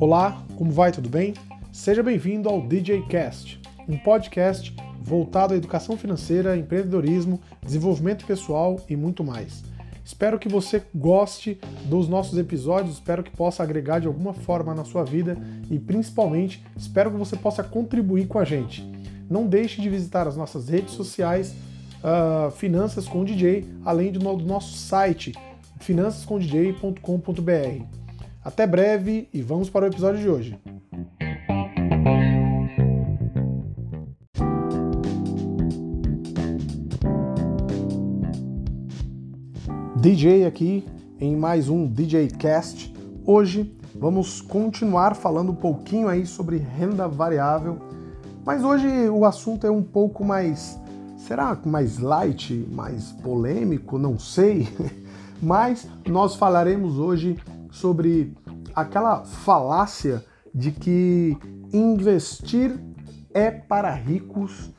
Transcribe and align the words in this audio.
Olá, 0.00 0.44
como 0.56 0.70
vai? 0.70 0.92
Tudo 0.92 1.08
bem? 1.08 1.34
Seja 1.72 2.02
bem-vindo 2.02 2.48
ao 2.48 2.60
DJ 2.60 3.02
Cast, 3.08 3.60
um 3.88 3.98
podcast 3.98 4.74
voltado 5.00 5.54
à 5.54 5.56
educação 5.56 5.96
financeira, 5.96 6.56
empreendedorismo, 6.56 7.40
desenvolvimento 7.60 8.24
pessoal 8.24 8.78
e 8.88 8.94
muito 8.94 9.24
mais. 9.24 9.64
Espero 10.04 10.38
que 10.38 10.48
você 10.48 10.82
goste 10.94 11.58
dos 11.84 12.08
nossos 12.08 12.38
episódios, 12.38 12.94
espero 12.94 13.22
que 13.22 13.30
possa 13.30 13.62
agregar 13.62 13.98
de 13.98 14.06
alguma 14.06 14.32
forma 14.32 14.74
na 14.74 14.84
sua 14.84 15.04
vida 15.04 15.36
e 15.70 15.78
principalmente 15.78 16.64
espero 16.76 17.10
que 17.10 17.16
você 17.16 17.36
possa 17.36 17.64
contribuir 17.64 18.26
com 18.28 18.38
a 18.38 18.44
gente. 18.44 18.88
Não 19.28 19.46
deixe 19.46 19.82
de 19.82 19.90
visitar 19.90 20.28
as 20.28 20.36
nossas 20.36 20.68
redes 20.68 20.94
sociais, 20.94 21.54
uh, 21.98 22.50
Finanças 22.52 23.06
com 23.06 23.24
DJ, 23.24 23.66
além 23.84 24.12
do 24.12 24.20
nosso 24.20 24.74
site 24.74 25.34
finançascomdj.com.br. 25.80 27.84
Até 28.44 28.66
breve 28.66 29.28
e 29.32 29.40
vamos 29.42 29.70
para 29.70 29.84
o 29.84 29.88
episódio 29.88 30.20
de 30.20 30.28
hoje. 30.28 30.58
DJ 40.00 40.46
aqui 40.46 40.86
em 41.20 41.34
mais 41.34 41.68
um 41.68 41.86
DJ 41.86 42.28
Cast. 42.28 42.94
Hoje 43.26 43.76
vamos 43.94 44.40
continuar 44.40 45.16
falando 45.16 45.50
um 45.50 45.56
pouquinho 45.56 46.08
aí 46.08 46.24
sobre 46.24 46.56
renda 46.56 47.08
variável, 47.08 47.78
mas 48.44 48.62
hoje 48.62 48.86
o 49.08 49.24
assunto 49.24 49.66
é 49.66 49.70
um 49.70 49.82
pouco 49.82 50.24
mais, 50.24 50.78
será 51.16 51.58
mais 51.66 51.98
light, 51.98 52.66
mais 52.70 53.10
polêmico, 53.12 53.98
não 53.98 54.18
sei. 54.18 54.68
Mas 55.42 55.88
nós 56.06 56.34
falaremos 56.34 56.98
hoje 56.98 57.36
sobre 57.70 58.34
aquela 58.74 59.24
falácia 59.24 60.24
de 60.54 60.72
que 60.72 61.36
investir 61.72 62.78
é 63.32 63.50
para 63.50 63.92
ricos 63.92 64.72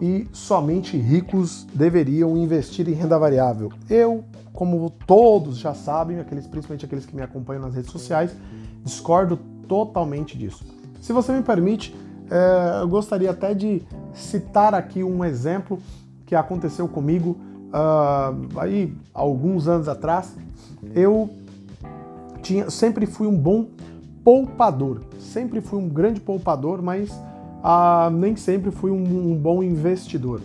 e 0.00 0.28
somente 0.32 0.96
ricos 0.96 1.66
deveriam 1.74 2.36
investir 2.36 2.88
em 2.88 2.92
renda 2.92 3.18
variável. 3.18 3.72
Eu, 3.88 4.24
como 4.52 4.90
todos 4.90 5.58
já 5.58 5.74
sabem, 5.74 6.18
aqueles, 6.18 6.46
principalmente 6.46 6.84
aqueles 6.84 7.06
que 7.06 7.16
me 7.16 7.22
acompanham 7.22 7.62
nas 7.62 7.74
redes 7.74 7.90
sociais, 7.90 8.34
discordo 8.84 9.38
totalmente 9.66 10.36
disso. 10.36 10.64
Se 11.00 11.12
você 11.12 11.32
me 11.32 11.42
permite, 11.42 11.94
é, 12.30 12.82
eu 12.82 12.88
gostaria 12.88 13.30
até 13.30 13.54
de 13.54 13.82
citar 14.14 14.74
aqui 14.74 15.02
um 15.02 15.24
exemplo 15.24 15.78
que 16.24 16.34
aconteceu 16.34 16.88
comigo 16.88 17.36
uh, 17.76 18.58
aí 18.58 18.92
alguns 19.12 19.68
anos 19.68 19.88
atrás. 19.88 20.34
Eu 20.94 21.30
tinha, 22.42 22.70
sempre 22.70 23.06
fui 23.06 23.26
um 23.26 23.36
bom 23.36 23.66
poupador, 24.24 25.02
sempre 25.18 25.60
fui 25.60 25.78
um 25.78 25.88
grande 25.88 26.20
poupador, 26.20 26.82
mas 26.82 27.10
ah, 27.62 28.10
nem 28.12 28.36
sempre 28.36 28.70
fui 28.70 28.90
um, 28.90 29.32
um, 29.32 29.36
bom 29.36 29.62
investidor. 29.62 30.40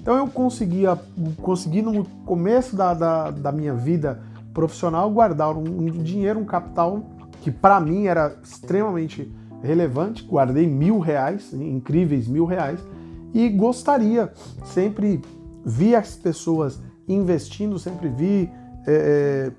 Então 0.00 0.16
eu 0.16 0.28
conseguia, 0.28 0.98
consegui 1.42 1.82
no 1.82 2.04
começo 2.24 2.76
da, 2.76 2.94
da, 2.94 3.30
da 3.30 3.52
minha 3.52 3.74
vida 3.74 4.20
profissional 4.54 5.10
guardar 5.10 5.56
um, 5.56 5.64
um 5.64 5.90
dinheiro, 5.90 6.40
um 6.40 6.44
capital 6.44 7.02
que 7.42 7.50
para 7.50 7.80
mim 7.80 8.06
era 8.06 8.36
extremamente 8.42 9.30
relevante. 9.62 10.24
Guardei 10.24 10.66
mil 10.66 10.98
reais, 10.98 11.52
incríveis 11.52 12.26
mil 12.28 12.44
reais, 12.44 12.80
e 13.34 13.48
gostaria 13.48 14.32
sempre 14.64 15.20
vi 15.68 15.96
as 15.96 16.14
pessoas 16.14 16.80
investindo, 17.08 17.76
sempre 17.76 18.08
vi 18.08 18.48
é, 18.86 19.50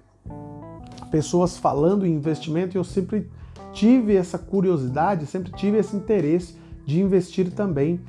pessoas 1.11 1.57
falando 1.57 2.05
em 2.05 2.13
investimento 2.13 2.77
e 2.77 2.79
eu 2.79 2.83
sempre 2.85 3.29
tive 3.73 4.15
essa 4.15 4.37
curiosidade, 4.37 5.25
sempre 5.25 5.51
tive 5.51 5.77
esse 5.77 5.97
interesse 5.97 6.55
de 6.85 7.01
investir 7.01 7.51
também. 7.51 7.99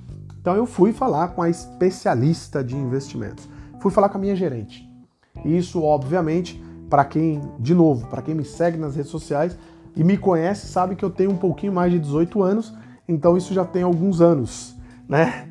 Então 0.40 0.54
eu 0.54 0.64
fui 0.64 0.92
falar 0.92 1.28
com 1.28 1.42
a 1.42 1.50
especialista 1.50 2.62
de 2.62 2.76
investimentos, 2.76 3.48
fui 3.80 3.90
falar 3.90 4.08
com 4.08 4.18
a 4.18 4.20
minha 4.20 4.36
gerente. 4.36 4.88
Isso, 5.44 5.82
obviamente, 5.82 6.62
para 6.88 7.04
quem, 7.04 7.40
de 7.58 7.74
novo, 7.74 8.06
para 8.06 8.22
quem 8.22 8.34
me 8.34 8.44
segue 8.44 8.78
nas 8.78 8.94
redes 8.94 9.10
sociais 9.10 9.58
e 9.96 10.04
me 10.04 10.16
conhece, 10.16 10.68
sabe 10.68 10.94
que 10.94 11.04
eu 11.04 11.10
tenho 11.10 11.32
um 11.32 11.36
pouquinho 11.36 11.72
mais 11.72 11.90
de 11.90 11.98
18 11.98 12.42
anos, 12.42 12.72
então 13.08 13.36
isso 13.36 13.52
já 13.52 13.64
tem 13.64 13.82
alguns 13.82 14.20
anos, 14.20 14.76
né? 15.08 15.47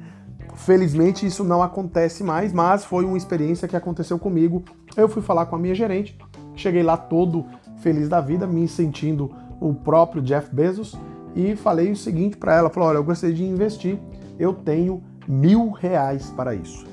Felizmente 0.57 1.25
isso 1.25 1.43
não 1.43 1.63
acontece 1.63 2.23
mais, 2.23 2.51
mas 2.51 2.83
foi 2.83 3.05
uma 3.05 3.17
experiência 3.17 3.67
que 3.67 3.75
aconteceu 3.75 4.19
comigo. 4.19 4.63
Eu 4.95 5.07
fui 5.07 5.21
falar 5.21 5.45
com 5.45 5.55
a 5.55 5.59
minha 5.59 5.73
gerente 5.73 6.17
Cheguei 6.57 6.81
lá 6.81 6.97
todo 6.97 7.45
feliz 7.77 8.09
da 8.09 8.19
vida, 8.19 8.47
me 8.47 8.67
sentindo 8.67 9.31
o 9.61 9.75
próprio 9.75 10.23
Jeff 10.23 10.53
Bezos 10.53 10.97
e 11.35 11.55
falei 11.55 11.91
o 11.91 11.95
seguinte 11.95 12.35
para 12.35 12.55
ela: 12.55 12.69
falou, 12.69 12.89
olha, 12.89 12.97
eu 12.97 13.03
gostaria 13.03 13.35
de 13.35 13.43
investir, 13.43 13.99
eu 14.39 14.53
tenho 14.53 15.03
mil 15.27 15.69
reais 15.69 16.31
para 16.31 16.55
isso. 16.55 16.85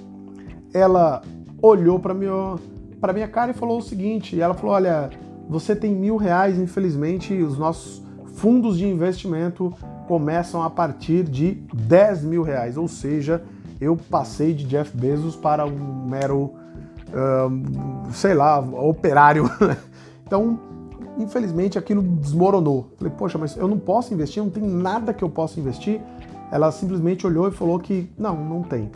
Ela 0.72 1.22
olhou 1.62 1.98
para 1.98 2.14
para 3.00 3.12
minha 3.12 3.28
cara 3.28 3.52
e 3.52 3.54
falou 3.54 3.78
o 3.78 3.82
seguinte: 3.82 4.38
ela 4.38 4.52
falou, 4.52 4.75
olha, 4.75 5.08
você 5.48 5.75
tem 5.75 5.94
mil 5.94 6.16
reais, 6.16 6.58
infelizmente 6.58 7.32
os 7.42 7.56
nossos 7.56 8.04
fundos 8.34 8.76
de 8.76 8.86
investimento 8.86 9.72
começam 10.06 10.62
a 10.62 10.70
partir 10.70 11.25
de 11.25 11.62
10 11.72 12.25
mil 12.25 12.42
reais, 12.42 12.76
ou 12.76 12.88
seja, 12.88 13.42
eu 13.81 13.97
passei 13.97 14.54
de 14.54 14.65
Jeff 14.65 14.97
Bezos 14.97 15.37
para 15.37 15.66
um 15.66 16.06
mero 16.06 16.54
sei 18.12 18.34
lá, 18.34 18.59
operário. 18.59 19.48
então, 20.26 20.59
infelizmente, 21.19 21.78
aquilo 21.78 22.03
desmoronou. 22.03 22.88
Falei, 22.97 23.12
poxa, 23.16 23.38
mas 23.38 23.56
eu 23.56 23.69
não 23.69 23.78
posso 23.78 24.12
investir, 24.12 24.43
não 24.43 24.50
tem 24.50 24.62
nada 24.62 25.12
que 25.12 25.22
eu 25.22 25.31
possa 25.31 25.60
investir. 25.60 26.00
Ela 26.50 26.70
simplesmente 26.70 27.26
olhou 27.26 27.48
e 27.48 27.50
falou 27.50 27.78
que 27.78 28.10
não, 28.19 28.37
não 28.37 28.62
tem. 28.62 28.91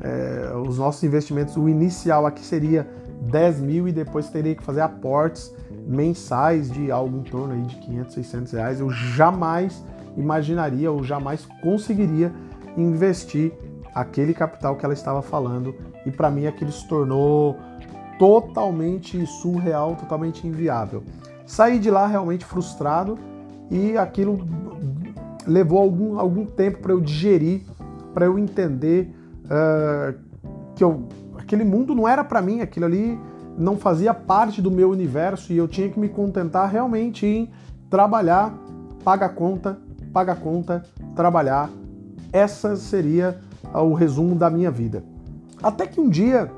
É, 0.00 0.52
os 0.66 0.78
nossos 0.78 1.02
investimentos, 1.02 1.56
o 1.56 1.68
inicial 1.68 2.26
aqui 2.26 2.44
seria 2.44 2.88
10 3.22 3.60
mil 3.60 3.88
e 3.88 3.92
depois 3.92 4.28
teria 4.28 4.54
que 4.54 4.62
fazer 4.62 4.80
aportes 4.80 5.52
mensais 5.86 6.70
de 6.70 6.90
algo 6.90 7.18
em 7.18 7.22
torno 7.22 7.54
aí 7.54 7.62
de 7.62 7.76
500, 7.76 8.14
600 8.14 8.52
reais. 8.52 8.80
Eu 8.80 8.90
jamais 8.90 9.84
imaginaria 10.16 10.90
ou 10.90 11.02
jamais 11.02 11.46
conseguiria 11.62 12.32
investir 12.76 13.52
aquele 13.94 14.34
capital 14.34 14.76
que 14.76 14.84
ela 14.84 14.94
estava 14.94 15.22
falando 15.22 15.74
e 16.04 16.10
para 16.10 16.30
mim 16.30 16.46
aquilo 16.46 16.72
se 16.72 16.86
tornou 16.88 17.56
totalmente 18.18 19.24
surreal, 19.26 19.96
totalmente 19.96 20.46
inviável. 20.46 21.02
Saí 21.46 21.78
de 21.78 21.90
lá 21.90 22.06
realmente 22.06 22.44
frustrado 22.44 23.18
e 23.70 23.96
aquilo 23.96 24.46
levou 25.46 25.78
algum, 25.78 26.18
algum 26.18 26.46
tempo 26.46 26.78
para 26.78 26.92
eu 26.92 27.00
digerir, 27.00 27.62
para 28.12 28.26
eu 28.26 28.38
entender 28.38 29.14
uh, 29.44 30.18
que 30.74 30.82
eu, 30.82 31.08
aquele 31.38 31.64
mundo 31.64 31.94
não 31.94 32.08
era 32.08 32.24
para 32.24 32.40
mim, 32.40 32.60
aquilo 32.60 32.86
ali 32.86 33.18
não 33.56 33.76
fazia 33.76 34.12
parte 34.12 34.60
do 34.60 34.70
meu 34.70 34.90
universo 34.90 35.52
e 35.52 35.56
eu 35.56 35.68
tinha 35.68 35.88
que 35.88 35.98
me 35.98 36.08
contentar 36.08 36.70
realmente 36.70 37.26
em 37.26 37.50
trabalhar, 37.90 38.52
paga 39.04 39.26
a 39.26 39.28
conta, 39.28 39.78
paga 40.14 40.32
a 40.32 40.36
conta, 40.36 40.84
trabalhar. 41.16 41.68
Essa 42.32 42.76
seria 42.76 43.40
o 43.74 43.92
resumo 43.92 44.36
da 44.36 44.48
minha 44.48 44.70
vida. 44.70 45.02
Até 45.60 45.86
que 45.86 46.00
um 46.00 46.08
dia 46.08 46.50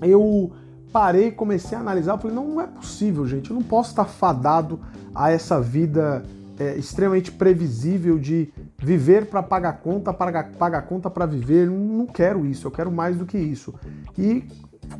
eu 0.00 0.50
parei 0.90 1.30
comecei 1.30 1.76
a 1.76 1.80
analisar, 1.80 2.16
falei, 2.16 2.34
não, 2.34 2.48
não 2.48 2.60
é 2.62 2.66
possível, 2.66 3.26
gente, 3.26 3.50
eu 3.50 3.54
não 3.54 3.62
posso 3.62 3.90
estar 3.90 4.06
fadado 4.06 4.80
a 5.14 5.30
essa 5.30 5.60
vida 5.60 6.22
é, 6.58 6.76
extremamente 6.76 7.30
previsível 7.30 8.18
de 8.18 8.52
viver 8.78 9.26
para 9.26 9.42
pagar 9.42 9.74
conta, 9.74 10.12
pagar, 10.12 10.52
pagar 10.52 10.82
conta 10.82 11.10
para 11.10 11.26
viver, 11.26 11.68
não, 11.68 11.76
não 11.76 12.06
quero 12.06 12.46
isso, 12.46 12.66
eu 12.66 12.70
quero 12.70 12.90
mais 12.90 13.16
do 13.16 13.26
que 13.26 13.36
isso. 13.36 13.74
E 14.16 14.44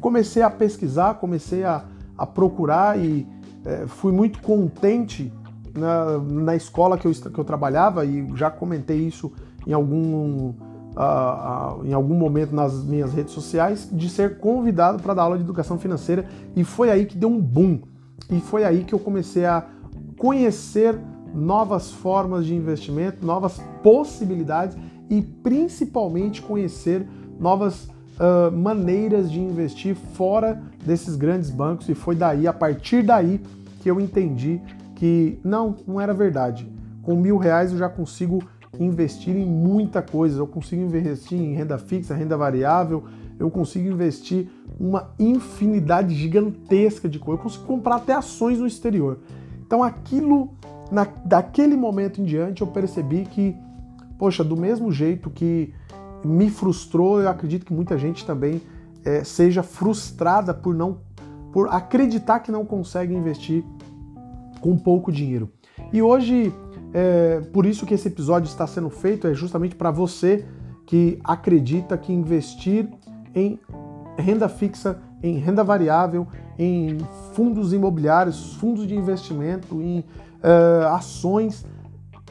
comecei 0.00 0.42
a 0.42 0.50
pesquisar, 0.50 1.14
comecei 1.14 1.64
a, 1.64 1.84
a 2.16 2.26
procurar 2.26 2.98
e 2.98 3.26
é, 3.64 3.86
fui 3.86 4.12
muito 4.12 4.40
contente 4.40 5.32
na, 5.78 6.18
na 6.18 6.56
escola 6.56 6.98
que 6.98 7.06
eu, 7.06 7.12
que 7.12 7.38
eu 7.38 7.44
trabalhava 7.44 8.04
e 8.04 8.28
já 8.34 8.50
comentei 8.50 8.98
isso 8.98 9.32
em 9.66 9.72
algum 9.72 10.52
uh, 10.96 11.80
uh, 11.80 11.86
em 11.86 11.92
algum 11.92 12.14
momento 12.14 12.54
nas 12.54 12.82
minhas 12.84 13.12
redes 13.12 13.32
sociais 13.32 13.88
de 13.90 14.08
ser 14.08 14.38
convidado 14.38 15.02
para 15.02 15.14
dar 15.14 15.22
aula 15.22 15.36
de 15.36 15.44
educação 15.44 15.78
financeira 15.78 16.26
e 16.56 16.64
foi 16.64 16.90
aí 16.90 17.06
que 17.06 17.16
deu 17.16 17.28
um 17.28 17.40
boom. 17.40 17.80
E 18.30 18.40
foi 18.40 18.64
aí 18.64 18.84
que 18.84 18.94
eu 18.94 18.98
comecei 18.98 19.46
a 19.46 19.64
conhecer 20.18 20.98
novas 21.34 21.90
formas 21.90 22.44
de 22.44 22.54
investimento, 22.54 23.24
novas 23.24 23.60
possibilidades 23.82 24.76
e 25.08 25.22
principalmente 25.22 26.42
conhecer 26.42 27.06
novas 27.38 27.84
uh, 27.84 28.50
maneiras 28.52 29.30
de 29.30 29.40
investir 29.40 29.94
fora 29.94 30.60
desses 30.84 31.16
grandes 31.16 31.50
bancos. 31.50 31.88
E 31.88 31.94
foi 31.94 32.14
daí, 32.14 32.46
a 32.46 32.52
partir 32.52 33.02
daí, 33.02 33.40
que 33.80 33.90
eu 33.90 34.00
entendi 34.00 34.60
que 34.98 35.38
não, 35.44 35.76
não 35.86 36.00
era 36.00 36.12
verdade. 36.12 36.68
Com 37.02 37.14
mil 37.14 37.38
reais 37.38 37.70
eu 37.70 37.78
já 37.78 37.88
consigo 37.88 38.42
investir 38.80 39.36
em 39.36 39.46
muita 39.46 40.02
coisa. 40.02 40.40
Eu 40.40 40.46
consigo 40.46 40.82
investir 40.82 41.40
em 41.40 41.54
renda 41.54 41.78
fixa, 41.78 42.14
renda 42.14 42.36
variável, 42.36 43.04
eu 43.38 43.48
consigo 43.48 43.88
investir 43.88 44.50
uma 44.78 45.10
infinidade 45.16 46.16
gigantesca 46.16 47.08
de 47.08 47.20
coisas, 47.20 47.38
eu 47.38 47.44
consigo 47.44 47.64
comprar 47.64 47.96
até 47.96 48.12
ações 48.12 48.58
no 48.58 48.66
exterior. 48.66 49.20
Então 49.64 49.84
aquilo, 49.84 50.50
na, 50.90 51.06
daquele 51.24 51.76
momento 51.76 52.20
em 52.20 52.24
diante, 52.24 52.62
eu 52.62 52.66
percebi 52.66 53.24
que, 53.24 53.56
poxa, 54.18 54.42
do 54.42 54.56
mesmo 54.56 54.90
jeito 54.90 55.30
que 55.30 55.72
me 56.24 56.50
frustrou, 56.50 57.22
eu 57.22 57.28
acredito 57.28 57.64
que 57.64 57.72
muita 57.72 57.96
gente 57.96 58.26
também 58.26 58.60
é, 59.04 59.22
seja 59.22 59.62
frustrada 59.62 60.52
por 60.52 60.74
não 60.74 61.06
por 61.52 61.68
acreditar 61.68 62.40
que 62.40 62.52
não 62.52 62.64
consegue 62.64 63.14
investir 63.14 63.64
com 64.60 64.76
pouco 64.76 65.10
dinheiro. 65.12 65.50
E 65.92 66.02
hoje, 66.02 66.52
é, 66.92 67.40
por 67.52 67.66
isso 67.66 67.86
que 67.86 67.94
esse 67.94 68.08
episódio 68.08 68.48
está 68.48 68.66
sendo 68.66 68.90
feito, 68.90 69.26
é 69.26 69.34
justamente 69.34 69.74
para 69.74 69.90
você 69.90 70.44
que 70.86 71.18
acredita 71.22 71.96
que 71.96 72.12
investir 72.12 72.88
em 73.34 73.58
renda 74.18 74.48
fixa, 74.48 74.98
em 75.22 75.38
renda 75.38 75.62
variável, 75.62 76.26
em 76.58 76.98
fundos 77.34 77.72
imobiliários, 77.72 78.54
fundos 78.54 78.86
de 78.86 78.94
investimento, 78.94 79.80
em 79.80 80.00
uh, 80.00 80.88
ações, 80.94 81.64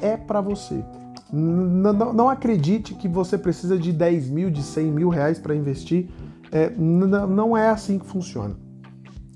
é 0.01 0.18
para 0.18 0.41
você. 0.41 0.83
N 1.31 1.94
não 2.13 2.29
acredite 2.29 2.94
que 2.94 3.07
você 3.07 3.38
precisa 3.38 3.77
de 3.77 3.91
10 3.91 4.29
mil, 4.29 4.50
de 4.50 4.63
100 4.63 4.85
mil 4.91 5.09
reais 5.09 5.39
para 5.39 5.56
investir. 5.56 6.09
É, 6.51 6.69
não 6.69 7.57
é 7.57 7.69
assim 7.69 8.00
que 8.00 8.06
funciona. 8.06 8.56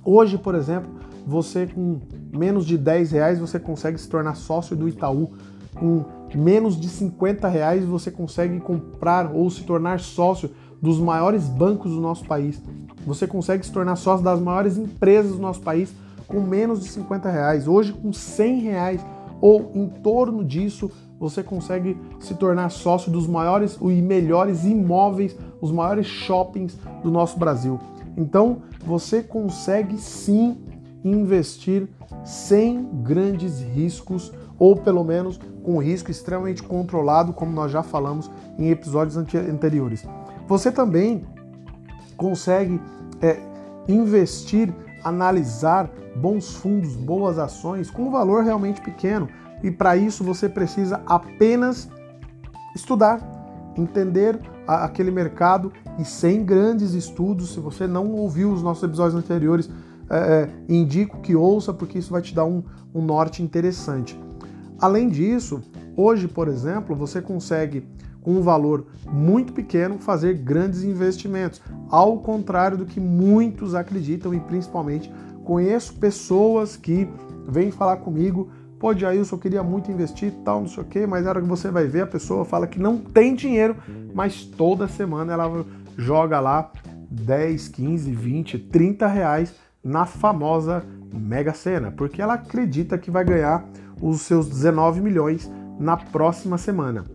Hoje, 0.03 0.37
por 0.37 0.55
exemplo, 0.55 0.89
você 1.27 1.67
com 1.67 1.99
menos 2.33 2.65
de 2.65 2.77
10 2.77 3.11
reais 3.11 3.39
você 3.39 3.59
consegue 3.59 3.97
se 3.99 4.09
tornar 4.09 4.35
sócio 4.35 4.75
do 4.75 4.87
Itaú. 4.87 5.31
Com 5.75 6.05
menos 6.35 6.79
de 6.79 6.87
50 6.89 7.47
reais 7.47 7.85
você 7.85 8.11
consegue 8.11 8.59
comprar 8.59 9.31
ou 9.33 9.49
se 9.49 9.63
tornar 9.63 9.99
sócio 9.99 10.49
dos 10.81 10.99
maiores 10.99 11.47
bancos 11.47 11.91
do 11.91 12.01
nosso 12.01 12.25
país. 12.25 12.61
Você 13.05 13.27
consegue 13.27 13.65
se 13.65 13.71
tornar 13.71 13.95
sócio 13.95 14.23
das 14.23 14.39
maiores 14.39 14.77
empresas 14.77 15.33
do 15.33 15.39
nosso 15.39 15.61
país 15.61 15.93
com 16.27 16.39
menos 16.39 16.81
de 16.81 16.89
50 16.89 17.29
reais. 17.29 17.67
Hoje, 17.67 17.93
com 17.93 18.13
100 18.13 18.59
reais 18.61 19.05
ou 19.39 19.71
em 19.75 19.87
torno 19.87 20.45
disso, 20.45 20.89
você 21.19 21.43
consegue 21.43 21.97
se 22.19 22.33
tornar 22.35 22.69
sócio 22.69 23.11
dos 23.11 23.27
maiores 23.27 23.77
e 23.81 24.01
melhores 24.01 24.63
imóveis, 24.63 25.35
os 25.59 25.71
maiores 25.71 26.07
shoppings 26.07 26.77
do 27.03 27.11
nosso 27.11 27.37
Brasil. 27.37 27.79
Então, 28.17 28.63
você 28.85 29.21
consegue 29.21 29.97
sim 29.97 30.57
investir 31.03 31.87
sem 32.23 32.87
grandes 33.01 33.59
riscos 33.59 34.31
ou 34.59 34.75
pelo 34.75 35.03
menos 35.03 35.39
com 35.63 35.79
risco 35.79 36.11
extremamente 36.11 36.61
controlado, 36.61 37.33
como 37.33 37.51
nós 37.51 37.71
já 37.71 37.81
falamos 37.81 38.29
em 38.57 38.69
episódios 38.69 39.17
anteriores. 39.17 40.05
Você 40.47 40.71
também 40.71 41.25
consegue 42.15 42.79
é, 43.21 43.39
investir, 43.87 44.71
analisar 45.03 45.89
bons 46.15 46.53
fundos, 46.55 46.95
boas 46.95 47.39
ações 47.39 47.89
com 47.89 48.03
um 48.03 48.11
valor 48.11 48.43
realmente 48.43 48.81
pequeno. 48.81 49.27
E 49.63 49.71
para 49.71 49.95
isso 49.97 50.23
você 50.23 50.49
precisa 50.49 51.01
apenas 51.07 51.89
estudar, 52.75 53.19
entender 53.77 54.39
aquele 54.67 55.11
mercado 55.11 55.71
e 55.97 56.05
sem 56.05 56.43
grandes 56.43 56.93
estudos. 56.93 57.53
Se 57.53 57.59
você 57.59 57.87
não 57.87 58.11
ouviu 58.11 58.51
os 58.51 58.61
nossos 58.61 58.83
episódios 58.83 59.15
anteriores, 59.15 59.69
é, 60.11 60.17
é, 60.17 60.49
indico 60.67 61.21
que 61.21 61.33
ouça, 61.33 61.73
porque 61.73 61.97
isso 61.97 62.11
vai 62.11 62.21
te 62.21 62.35
dar 62.35 62.43
um, 62.43 62.61
um 62.93 63.01
norte 63.01 63.41
interessante. 63.41 64.19
Além 64.77 65.07
disso, 65.07 65.61
hoje, 65.95 66.27
por 66.27 66.49
exemplo, 66.49 66.93
você 66.93 67.21
consegue 67.21 67.87
com 68.21 68.31
um 68.33 68.41
valor 68.41 68.87
muito 69.09 69.53
pequeno 69.53 69.97
fazer 69.99 70.33
grandes 70.33 70.83
investimentos, 70.83 71.61
ao 71.89 72.19
contrário 72.19 72.77
do 72.77 72.85
que 72.85 72.99
muitos 72.99 73.73
acreditam 73.73 74.33
e 74.33 74.39
principalmente 74.41 75.09
conheço 75.45 75.93
pessoas 75.95 76.75
que 76.75 77.07
vêm 77.47 77.71
falar 77.71 77.97
comigo, 77.97 78.51
pô, 78.77 78.93
Jailson, 78.93 79.35
eu 79.35 79.39
queria 79.39 79.63
muito 79.63 79.89
investir 79.89 80.33
tal, 80.43 80.59
não 80.59 80.67
sei 80.67 80.83
o 80.83 80.85
quê, 80.85 81.07
mas 81.07 81.23
na 81.23 81.29
hora 81.29 81.41
que 81.41 81.47
você 81.47 81.71
vai 81.71 81.87
ver, 81.87 82.01
a 82.01 82.07
pessoa 82.07 82.43
fala 82.43 82.67
que 82.67 82.79
não 82.79 82.97
tem 82.97 83.33
dinheiro, 83.33 83.77
mas 84.13 84.43
toda 84.43 84.89
semana 84.89 85.31
ela 85.31 85.65
joga 85.97 86.39
lá 86.41 86.69
10, 87.09 87.69
15, 87.69 88.11
20, 88.11 88.59
30 88.59 89.07
reais 89.07 89.53
na 89.83 90.05
famosa 90.05 90.83
Mega 91.13 91.53
Sena, 91.53 91.91
porque 91.91 92.21
ela 92.21 92.35
acredita 92.35 92.97
que 92.97 93.11
vai 93.11 93.23
ganhar 93.25 93.65
os 94.01 94.21
seus 94.21 94.47
19 94.47 95.01
milhões 95.01 95.51
na 95.79 95.97
próxima 95.97 96.57
semana. 96.57 97.05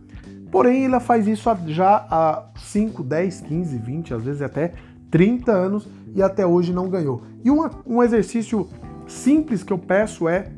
Porém, 0.51 0.85
ela 0.85 1.01
faz 1.01 1.27
isso 1.27 1.49
já 1.67 2.07
há 2.11 2.45
5, 2.57 3.03
10, 3.03 3.41
15, 3.43 3.79
20, 3.79 4.15
às 4.15 4.23
vezes 4.23 4.43
até 4.43 4.73
30 5.11 5.53
anos 5.53 5.89
e 6.15 6.23
até 6.23 6.47
hoje 6.47 6.73
não 6.73 6.89
ganhou. 6.89 7.23
E 7.45 7.51
uma, 7.51 7.71
um 7.87 8.03
exercício 8.03 8.69
simples 9.07 9.63
que 9.63 9.73
eu 9.73 9.79
peço 9.79 10.29
é 10.29 10.51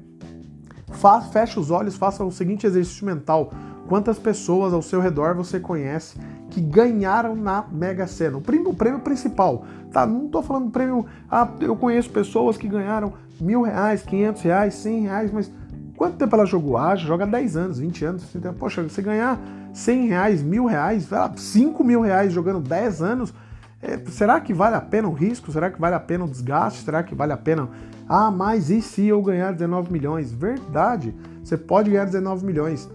feche 1.32 1.58
os 1.60 1.70
olhos, 1.70 1.96
faça 1.96 2.24
o 2.24 2.30
seguinte 2.32 2.66
exercício 2.66 3.04
mental. 3.04 3.52
Quantas 3.88 4.18
pessoas 4.18 4.72
ao 4.72 4.82
seu 4.82 5.00
redor 5.00 5.34
você 5.34 5.58
conhece 5.58 6.18
que 6.58 6.60
ganharam 6.60 7.36
na 7.36 7.64
Mega 7.70 8.06
Sena? 8.06 8.36
O 8.36 8.40
prêmio, 8.40 8.70
o 8.70 8.74
prêmio 8.74 9.00
principal, 9.00 9.64
tá? 9.92 10.04
Não 10.04 10.26
estou 10.26 10.42
falando 10.42 10.64
do 10.66 10.70
prêmio. 10.70 11.06
Ah, 11.30 11.48
eu 11.60 11.76
conheço 11.76 12.10
pessoas 12.10 12.56
que 12.56 12.66
ganharam 12.66 13.12
mil 13.40 13.62
reais, 13.62 14.02
quinhentos 14.02 14.42
reais, 14.42 14.74
cem 14.74 15.02
reais, 15.02 15.30
mas 15.32 15.50
quanto 15.96 16.16
tempo 16.16 16.34
ela 16.34 16.44
jogou? 16.44 16.76
Ah, 16.76 16.96
joga 16.96 17.26
10 17.26 17.56
anos, 17.56 17.78
20 17.78 18.04
anos. 18.04 18.36
Poxa, 18.58 18.82
você 18.82 19.00
ganhar 19.00 19.38
100 19.72 20.08
reais, 20.08 20.42
mil 20.42 20.66
reais, 20.66 21.08
5 21.36 21.84
mil 21.84 22.00
reais 22.00 22.32
jogando 22.32 22.60
10 22.60 23.02
anos, 23.02 23.32
é, 23.80 23.96
será 24.10 24.40
que 24.40 24.52
vale 24.52 24.74
a 24.74 24.80
pena 24.80 25.06
o 25.06 25.12
risco? 25.12 25.52
Será 25.52 25.70
que 25.70 25.80
vale 25.80 25.94
a 25.94 26.00
pena 26.00 26.24
o 26.24 26.28
desgaste? 26.28 26.82
Será 26.82 27.04
que 27.04 27.14
vale 27.14 27.32
a 27.32 27.36
pena? 27.36 27.68
Ah, 28.08 28.32
mas 28.32 28.70
e 28.70 28.82
se 28.82 29.06
eu 29.06 29.22
ganhar 29.22 29.52
19 29.52 29.92
milhões? 29.92 30.32
Verdade, 30.32 31.14
você 31.44 31.56
pode 31.56 31.90
ganhar 31.90 32.06
19 32.06 32.44
milhões, 32.44 32.90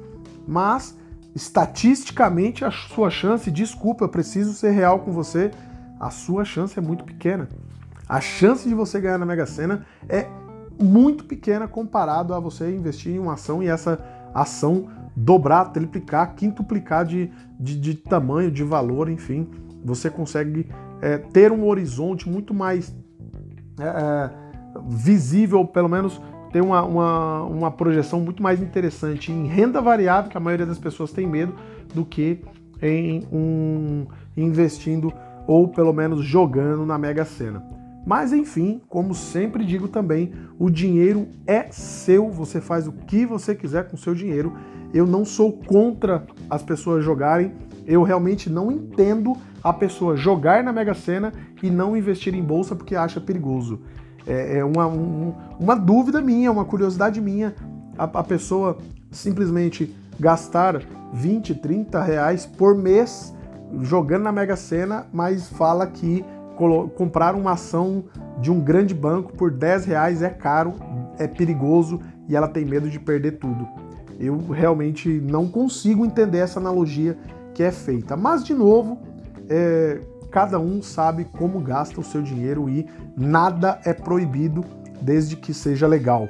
mas 0.46 0.98
estatisticamente 1.36 2.64
a 2.64 2.72
sua 2.72 3.10
chance, 3.10 3.50
desculpa, 3.50 4.06
eu 4.06 4.10
preciso 4.10 4.54
ser 4.54 4.72
real 4.72 5.00
com 5.00 5.12
você, 5.12 5.52
a 6.00 6.10
sua 6.10 6.46
chance 6.46 6.78
é 6.78 6.82
muito 6.82 7.04
pequena. 7.04 7.48
A 8.08 8.20
chance 8.20 8.68
de 8.68 8.76
você 8.76 9.00
ganhar 9.00 9.18
na 9.18 9.26
Mega 9.26 9.46
Sena 9.46 9.86
é 10.08 10.28
muito 10.82 11.24
pequena 11.24 11.68
comparado 11.68 12.34
a 12.34 12.40
você 12.40 12.76
investir 12.76 13.16
em 13.16 13.20
uma 13.20 13.34
ação 13.34 13.64
e 13.64 13.68
essa 13.68 14.00
ação 14.34 14.90
dobrar, 15.16 15.66
triplicar, 15.66 16.36
quintuplicar 16.36 17.06
de, 17.06 17.32
de, 17.60 17.80
de 17.80 17.96
tamanho, 17.96 18.52
de 18.52 18.64
valor, 18.64 19.10
enfim, 19.10 19.48
você 19.84 20.10
consegue 20.10 20.68
é, 21.02 21.18
ter 21.18 21.52
um 21.52 21.68
horizonte 21.68 22.28
muito 22.30 22.54
mais 22.54 22.96
é, 23.80 23.84
é, 23.84 24.32
visível, 24.88 25.66
pelo 25.66 25.90
menos 25.90 26.22
ter 26.54 26.62
uma, 26.62 26.84
uma, 26.84 27.44
uma 27.44 27.72
projeção 27.72 28.22
muito 28.22 28.42
mais 28.42 28.62
interessante 28.62 29.32
em 29.32 29.48
renda 29.48 29.82
variável, 29.82 30.30
que 30.30 30.38
a 30.38 30.40
maioria 30.40 30.68
das 30.68 30.78
pessoas 30.78 31.12
tem 31.12 31.28
medo, 31.28 31.56
do 31.94 32.06
que 32.06 32.40
em 32.80 33.28
um 33.32 34.06
investindo 34.38 35.12
ou 35.48 35.68
pelo 35.68 35.92
menos 35.92 36.24
jogando 36.24 36.86
na 36.86 36.98
Mega 36.98 37.26
Sena. 37.26 37.66
Mas 38.06 38.32
enfim, 38.32 38.82
como 38.88 39.16
sempre 39.16 39.66
digo 39.66 39.88
também, 39.88 40.32
o 40.60 40.70
dinheiro 40.70 41.28
é 41.48 41.72
seu, 41.72 42.30
você 42.30 42.62
faz 42.62 42.88
o 42.88 42.92
que 42.92 43.26
você 43.26 43.56
quiser 43.56 43.88
com 43.88 43.96
o 43.96 44.00
seu 44.00 44.14
dinheiro. 44.14 44.54
Eu 44.94 45.08
não 45.08 45.26
sou 45.26 45.54
contra 45.54 46.26
as 46.50 46.62
pessoas 46.62 47.04
jogarem, 47.04 47.54
eu 47.88 48.04
realmente 48.04 48.50
não 48.50 48.72
entendo 48.72 49.36
a 49.64 49.74
pessoa 49.74 50.16
jogar 50.16 50.64
na 50.64 50.72
Mega 50.72 50.94
Sena 50.94 51.32
e 51.64 51.70
não 51.70 51.98
investir 51.98 52.36
em 52.36 52.44
bolsa 52.44 52.76
porque 52.76 52.96
acha 52.96 53.20
perigoso. 53.20 53.80
É, 54.26 54.58
é 54.58 54.66
uma, 54.66 54.88
um, 54.88 55.34
uma 55.60 55.76
dúvida 55.76 56.22
minha, 56.22 56.52
uma 56.52 56.66
curiosidade 56.66 57.20
minha, 57.20 57.54
a, 57.98 58.04
a 58.06 58.24
pessoa 58.24 58.78
simplesmente 59.12 59.94
gastar 60.20 60.82
20, 61.14 61.56
30 61.56 62.02
reais 62.02 62.46
por 62.46 62.76
mês 62.76 63.34
jogando 63.82 64.24
na 64.24 64.32
Mega 64.32 64.56
Sena, 64.56 65.08
mas 65.12 65.50
fala 65.50 65.88
que 65.88 66.24
comprar 66.96 67.36
uma 67.36 67.54
ação 67.54 68.04
de 68.40 68.52
um 68.52 68.60
grande 68.60 68.94
banco 68.94 69.34
por 69.34 69.52
10 69.52 69.86
reais 69.86 70.22
é 70.22 70.30
caro, 70.30 70.74
é 71.18 71.28
perigoso 71.28 72.00
e 72.28 72.36
ela 72.36 72.48
tem 72.48 72.64
medo 72.64 72.90
de 72.90 73.00
perder 73.00 73.34
tudo. 73.34 73.68
Eu 74.20 74.38
realmente 74.50 75.10
não 75.10 75.48
consigo 75.48 76.06
entender 76.06 76.38
essa 76.40 76.60
analogia 76.60 77.18
que 77.54 77.64
é 77.64 77.72
feita. 77.72 78.16
Mas, 78.16 78.44
de 78.44 78.54
novo, 78.54 79.00
é, 79.50 80.00
cada 80.34 80.60
um 80.60 80.82
sabe 80.82 81.26
como 81.26 81.60
gasta 81.60 82.02
o 82.02 82.04
seu 82.04 82.24
dinheiro 82.24 82.68
e 82.68 82.88
nada 83.16 83.80
é 83.86 83.94
proibido 83.94 84.66
desde 85.00 85.36
que 85.38 85.54
seja 85.54 85.86
legal. 85.86 86.28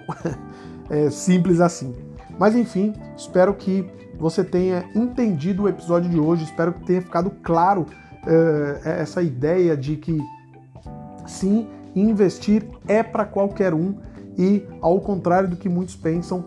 é 0.91 1.09
simples 1.09 1.61
assim. 1.61 1.95
Mas 2.37 2.53
enfim, 2.53 2.93
espero 3.15 3.53
que 3.53 3.89
você 4.19 4.43
tenha 4.43 4.83
entendido 4.93 5.63
o 5.63 5.69
episódio 5.69 6.09
de 6.09 6.19
hoje, 6.19 6.43
espero 6.43 6.73
que 6.73 6.85
tenha 6.85 7.01
ficado 7.01 7.31
claro 7.41 7.83
uh, 7.83 8.87
essa 8.87 9.21
ideia 9.21 9.77
de 9.77 9.95
que 9.95 10.19
sim, 11.25 11.69
investir 11.95 12.67
é 12.85 13.01
para 13.01 13.23
qualquer 13.23 13.73
um 13.73 13.95
e, 14.37 14.65
ao 14.81 14.99
contrário 14.99 15.49
do 15.49 15.55
que 15.55 15.69
muitos 15.69 15.95
pensam, 15.95 16.43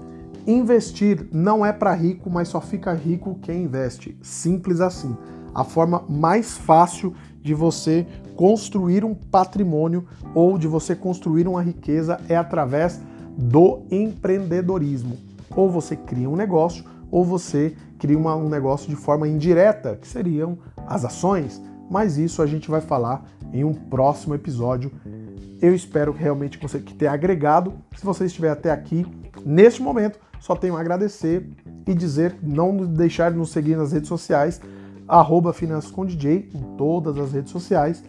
investir 0.47 1.27
não 1.33 1.65
é 1.65 1.73
para 1.73 1.95
rico, 1.95 2.29
mas 2.29 2.49
só 2.49 2.61
fica 2.61 2.93
rico 2.93 3.39
quem 3.41 3.63
investe. 3.63 4.19
Simples 4.21 4.83
assim. 4.83 5.17
A 5.55 5.65
forma 5.65 6.05
mais 6.07 6.59
fácil 6.59 7.15
de 7.47 7.55
você 7.55 8.05
construir 8.35 9.05
um 9.05 9.15
patrimônio 9.15 10.05
ou 10.35 10.59
de 10.59 10.67
você 10.67 10.97
construir 10.97 11.47
uma 11.47 11.63
riqueza 11.63 12.21
é 12.29 12.37
através 12.37 13.01
do 13.39 13.85
empreendedorismo. 13.89 15.17
Ou 15.55 15.71
você 15.71 15.95
cria 15.95 16.29
um 16.29 16.35
negócio 16.35 16.85
ou 17.09 17.25
você 17.25 17.77
cria 18.01 18.19
uma, 18.19 18.35
um 18.35 18.49
negócio 18.49 18.91
de 18.91 18.97
forma 18.97 19.29
indireta, 19.29 19.95
que 19.95 20.09
seriam 20.09 20.59
as 20.89 21.05
ações. 21.05 21.63
Mas 21.89 22.19
isso 22.19 22.43
a 22.43 22.47
gente 22.47 22.69
vai 22.69 22.81
falar 22.81 23.25
em 23.53 23.63
um 23.63 23.73
próximo 23.73 24.35
episódio. 24.35 24.91
Eu 25.63 25.73
espero 25.73 26.11
realmente 26.11 26.59
que 26.59 26.67
você 26.67 26.81
que 26.81 26.95
tenha 26.95 27.13
agregado. 27.13 27.75
Se 27.97 28.05
você 28.05 28.25
estiver 28.25 28.51
até 28.51 28.73
aqui, 28.73 29.07
neste 29.45 29.81
momento, 29.81 30.19
só 30.41 30.57
tenho 30.57 30.77
a 30.77 30.81
agradecer 30.81 31.49
e 31.87 31.95
dizer, 31.95 32.35
não 32.43 32.77
deixar 32.77 33.31
de 33.31 33.39
nos 33.39 33.51
seguir 33.51 33.77
nas 33.77 33.93
redes 33.93 34.09
sociais, 34.09 34.61
arroba 35.09 35.53
Finanças 35.53 35.91
com 35.91 36.05
DJ, 36.05 36.49
em 36.55 36.77
todas 36.77 37.19
as 37.19 37.33
redes 37.33 37.53
sociais, 37.53 38.03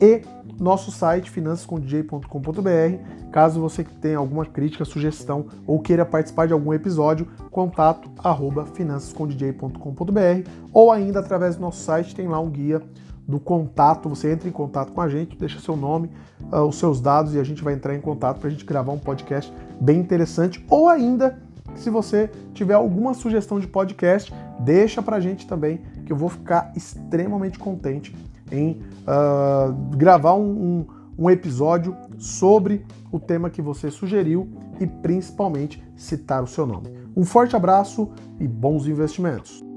e 0.00 0.22
nosso 0.58 0.90
site 0.90 1.30
finançascomdj.com.br. 1.30 3.30
Caso 3.32 3.60
você 3.60 3.84
tenha 3.84 4.18
alguma 4.18 4.44
crítica, 4.44 4.84
sugestão 4.84 5.46
ou 5.66 5.80
queira 5.80 6.04
participar 6.04 6.46
de 6.46 6.52
algum 6.52 6.74
episódio, 6.74 7.26
contato 7.50 8.10
arroba 8.18 8.66
finançascomdj.com.br 8.66 10.50
ou 10.72 10.90
ainda 10.90 11.20
através 11.20 11.56
do 11.56 11.62
nosso 11.62 11.82
site 11.82 12.14
tem 12.14 12.28
lá 12.28 12.40
um 12.40 12.50
guia 12.50 12.82
do 13.26 13.38
contato, 13.38 14.08
você 14.08 14.32
entra 14.32 14.48
em 14.48 14.52
contato 14.52 14.92
com 14.92 15.00
a 15.00 15.08
gente, 15.08 15.36
deixa 15.36 15.60
seu 15.60 15.76
nome, 15.76 16.10
uh, 16.52 16.62
os 16.62 16.76
seus 16.76 17.00
dados 17.00 17.34
e 17.34 17.38
a 17.38 17.44
gente 17.44 17.62
vai 17.62 17.74
entrar 17.74 17.94
em 17.94 18.00
contato 18.00 18.40
para 18.40 18.48
a 18.48 18.50
gente 18.50 18.64
gravar 18.64 18.92
um 18.92 18.98
podcast 18.98 19.52
bem 19.80 20.00
interessante. 20.00 20.64
Ou 20.68 20.88
ainda 20.88 21.38
se 21.74 21.90
você 21.90 22.30
tiver 22.52 22.74
alguma 22.74 23.14
sugestão 23.14 23.58
de 23.58 23.66
podcast, 23.66 24.32
deixa 24.60 25.02
para 25.02 25.16
a 25.16 25.20
gente 25.20 25.46
também, 25.46 25.80
que 26.04 26.12
eu 26.12 26.16
vou 26.16 26.28
ficar 26.28 26.72
extremamente 26.76 27.58
contente 27.58 28.14
em 28.50 28.80
uh, 29.02 29.72
gravar 29.96 30.34
um, 30.34 30.50
um, 30.50 30.86
um 31.18 31.30
episódio 31.30 31.96
sobre 32.18 32.84
o 33.12 33.18
tema 33.18 33.50
que 33.50 33.62
você 33.62 33.90
sugeriu 33.90 34.48
e 34.80 34.86
principalmente 34.86 35.82
citar 35.96 36.42
o 36.42 36.46
seu 36.46 36.66
nome. 36.66 36.88
Um 37.16 37.24
forte 37.24 37.56
abraço 37.56 38.10
e 38.38 38.46
bons 38.46 38.86
investimentos! 38.86 39.69